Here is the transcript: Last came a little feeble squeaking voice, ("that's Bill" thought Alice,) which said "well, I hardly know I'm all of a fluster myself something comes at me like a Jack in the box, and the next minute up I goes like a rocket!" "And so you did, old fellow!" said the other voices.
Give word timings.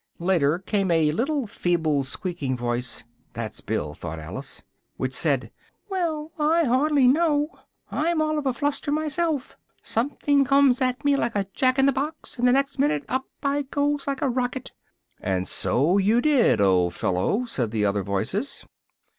Last 0.17 0.65
came 0.65 0.89
a 0.89 1.11
little 1.11 1.45
feeble 1.45 2.03
squeaking 2.03 2.57
voice, 2.57 3.03
("that's 3.33 3.61
Bill" 3.61 3.93
thought 3.93 4.17
Alice,) 4.17 4.63
which 4.97 5.13
said 5.13 5.51
"well, 5.89 6.31
I 6.39 6.63
hardly 6.63 7.07
know 7.07 7.49
I'm 7.91 8.19
all 8.19 8.39
of 8.39 8.47
a 8.47 8.53
fluster 8.55 8.91
myself 8.91 9.55
something 9.83 10.43
comes 10.43 10.81
at 10.81 11.05
me 11.05 11.15
like 11.15 11.35
a 11.35 11.45
Jack 11.53 11.77
in 11.77 11.85
the 11.85 11.91
box, 11.91 12.39
and 12.39 12.47
the 12.47 12.51
next 12.51 12.79
minute 12.79 13.05
up 13.07 13.27
I 13.43 13.61
goes 13.61 14.07
like 14.07 14.23
a 14.23 14.27
rocket!" 14.29 14.71
"And 15.21 15.47
so 15.47 15.99
you 15.99 16.19
did, 16.19 16.59
old 16.59 16.95
fellow!" 16.95 17.45
said 17.45 17.69
the 17.69 17.85
other 17.85 18.01
voices. 18.01 18.65